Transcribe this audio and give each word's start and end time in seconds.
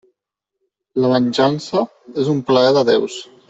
La 1.03 1.11
venjança 1.11 1.85
és 2.25 2.33
un 2.35 2.41
plaer 2.51 2.77
de 2.81 2.85
déus. 2.93 3.21